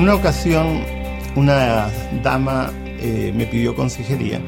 [0.00, 0.82] una ocasión
[1.36, 1.88] una
[2.22, 4.40] dama eh, me pidió consejería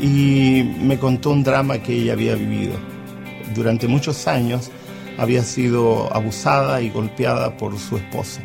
[0.00, 2.74] y me contó un drama que ella había vivido.
[3.54, 4.70] Durante muchos años
[5.18, 8.40] había sido abusada y golpeada por su esposo,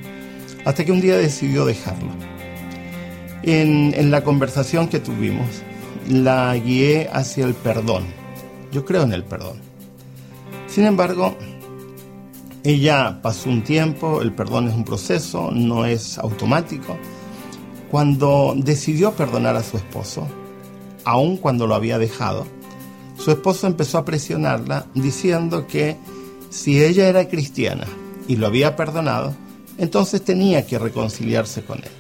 [0.66, 2.10] hasta que un día decidió dejarlo.
[3.44, 5.62] En, en la conversación que tuvimos,
[6.10, 8.06] la guié hacia el perdón.
[8.72, 9.62] Yo creo en el perdón.
[10.66, 11.38] Sin embargo,
[12.64, 16.98] ella pasó un tiempo, el perdón es un proceso, no es automático.
[17.92, 20.28] Cuando decidió perdonar a su esposo,
[21.04, 22.48] aun cuando lo había dejado,
[23.18, 25.98] su esposo empezó a presionarla diciendo que
[26.50, 27.86] si ella era cristiana
[28.28, 29.36] y lo había perdonado,
[29.78, 31.92] entonces tenía que reconciliarse con él.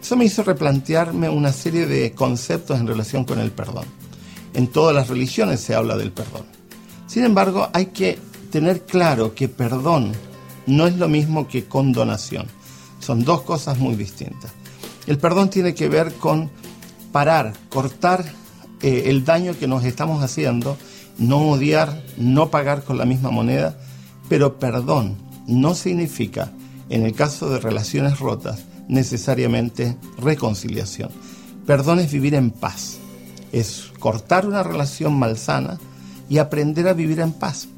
[0.00, 3.84] Eso me hizo replantearme una serie de conceptos en relación con el perdón.
[4.54, 6.46] En todas las religiones se habla del perdón.
[7.06, 8.18] Sin embargo, hay que
[8.50, 10.12] tener claro que perdón
[10.66, 12.46] no es lo mismo que condonación.
[13.00, 14.52] Son dos cosas muy distintas.
[15.06, 16.50] El perdón tiene que ver con
[17.12, 18.24] parar, cortar
[18.82, 20.76] eh, el daño que nos estamos haciendo,
[21.18, 23.78] no odiar, no pagar con la misma moneda,
[24.28, 26.52] pero perdón no significa,
[26.90, 31.10] en el caso de relaciones rotas, necesariamente reconciliación.
[31.66, 32.98] Perdón es vivir en paz,
[33.52, 35.78] es cortar una relación malsana
[36.28, 37.68] y aprender a vivir en paz.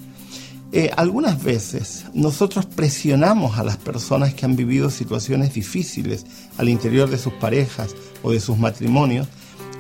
[0.73, 6.25] Eh, algunas veces nosotros presionamos a las personas que han vivido situaciones difíciles
[6.59, 9.27] al interior de sus parejas o de sus matrimonios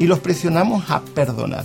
[0.00, 1.64] y los presionamos a perdonar.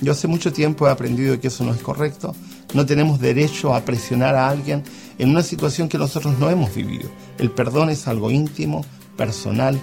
[0.00, 2.34] Yo hace mucho tiempo he aprendido que eso no es correcto.
[2.74, 4.82] No tenemos derecho a presionar a alguien
[5.18, 7.08] en una situación que nosotros no hemos vivido.
[7.38, 8.84] El perdón es algo íntimo,
[9.16, 9.78] personal.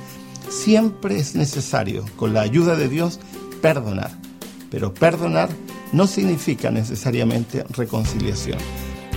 [0.49, 3.21] Siempre es necesario, con la ayuda de Dios,
[3.61, 4.11] perdonar.
[4.69, 5.49] Pero perdonar
[5.93, 8.57] no significa necesariamente reconciliación.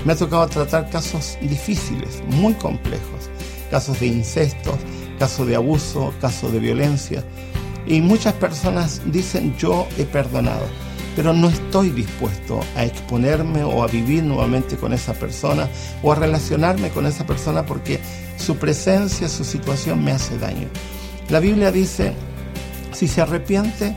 [0.04, 3.30] Me ha tocado tratar casos difíciles, muy complejos,
[3.70, 4.76] casos de incesto,
[5.18, 7.24] casos de abuso, casos de violencia.
[7.86, 10.66] Y muchas personas dicen yo he perdonado,
[11.16, 15.70] pero no estoy dispuesto a exponerme o a vivir nuevamente con esa persona
[16.02, 17.98] o a relacionarme con esa persona porque
[18.36, 20.68] su presencia, su situación me hace daño.
[21.30, 22.12] La Biblia dice,
[22.92, 23.96] si se arrepiente,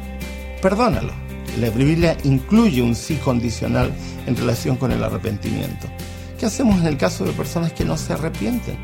[0.61, 1.26] perdónalo
[1.59, 3.91] la Biblia incluye un sí condicional
[4.25, 5.87] en relación con el arrepentimiento.
[6.39, 8.77] ¿Qué hacemos en el caso de personas que no se arrepienten?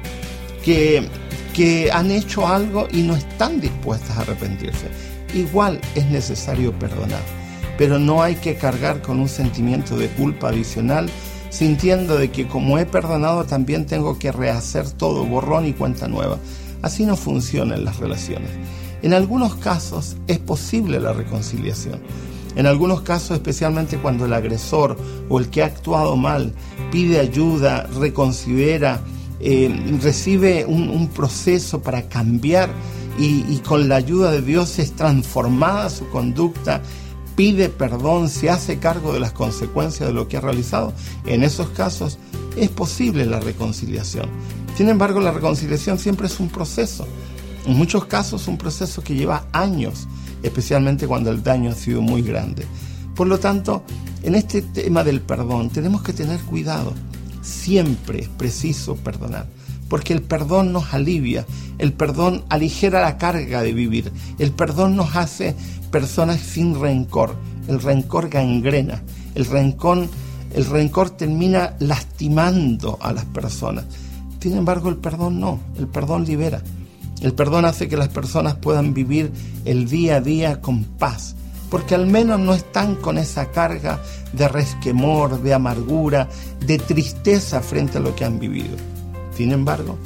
[0.63, 1.07] Que,
[1.53, 4.88] que han hecho algo y no están dispuestas a arrepentirse.
[5.34, 7.22] Igual es necesario perdonar,
[7.78, 11.09] pero no hay que cargar con un sentimiento de culpa adicional
[11.53, 16.40] sintiendo de que como he perdonado también tengo que rehacer todo, borrón y cuenta nueva.
[16.81, 18.50] Así no funcionan las relaciones.
[19.03, 22.01] En algunos casos es posible la reconciliación,
[22.56, 24.97] en algunos casos, especialmente cuando el agresor
[25.30, 26.53] o el que ha actuado mal
[26.91, 29.02] pide ayuda, reconsidera,
[29.40, 32.69] eh, recibe un, proceso para cambiar
[33.19, 36.81] y, y con la ayuda de Dios es transformada su conducta,
[37.36, 40.94] pide perdón, se hace cargo de las consecuencias de lo que ha realizado,
[41.25, 42.18] en esos casos
[42.56, 44.30] es posible la reconciliación.
[44.75, 47.06] Sin embargo, la reconciliación siempre es un proceso.
[47.66, 50.07] En muchos casos un proceso que lleva años
[50.44, 52.66] especialmente cuando el daño ha sido muy grande.
[53.16, 53.84] Por lo tanto,
[54.22, 56.94] en este tema del perdón tenemos que tener cuidado.
[57.41, 59.47] Siempre es preciso perdonar,
[59.90, 61.46] porque el perdón nos alivia,
[61.78, 65.56] el perdón aligera la carga de vivir, el perdón nos hace
[65.91, 67.35] personas sin rencor,
[67.68, 69.03] el rencor gangrena,
[69.35, 70.07] el rencor,
[70.53, 73.85] el rencor termina lastimando a las personas.
[74.40, 76.62] Sin embargo, el perdón no, el perdón libera.
[77.23, 79.31] El perdón hace que las personas puedan vivir
[79.63, 81.35] el día a día con paz,
[81.69, 84.02] porque al menos no están con esa carga
[84.34, 86.28] de resquemor, de amargura,
[86.66, 88.75] de tristeza frente a lo que han vivido.
[89.34, 89.97] Sin embargo,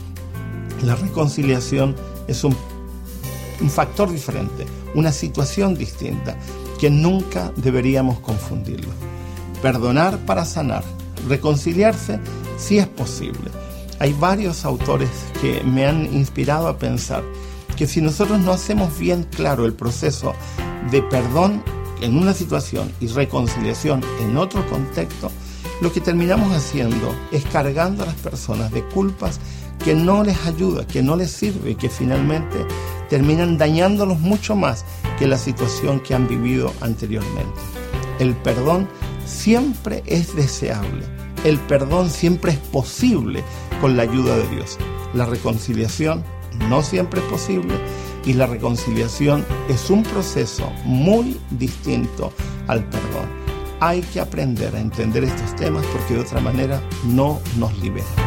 [0.83, 1.95] la reconciliación
[2.27, 2.55] es un,
[3.67, 6.37] factor diferente, una situación distinta,
[6.79, 8.91] que nunca deberíamos confundirlo.
[9.63, 10.83] Perdonar para sanar,
[11.27, 12.19] reconciliarse
[12.59, 13.49] si es posible
[13.99, 15.09] hay varios autores
[15.41, 17.23] que me han inspirado a pensar
[17.75, 20.33] que si nosotros no hacemos bien claro el proceso
[20.91, 21.63] de perdón
[22.01, 25.31] en una situación y reconciliación en otro contexto,
[25.81, 29.39] lo que terminamos haciendo es cargando a las personas de culpas
[29.83, 32.65] que no les ayuda, que no les sirve y que finalmente
[33.09, 34.85] terminan dañándolos mucho más
[35.19, 37.59] que la situación que han vivido anteriormente.
[38.19, 38.87] El perdón
[39.25, 41.05] siempre es deseable,
[41.43, 43.43] el perdón siempre es posible
[43.79, 44.77] con la ayuda de Dios.
[45.13, 46.23] La reconciliación
[46.69, 47.73] no siempre es posible
[48.25, 52.33] y la reconciliación es un proceso muy distinto
[52.67, 53.27] al perdón.
[53.79, 58.26] Hay que aprender a entender estos temas porque de otra manera no nos liberan.